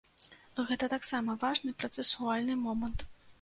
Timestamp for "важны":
1.43-1.75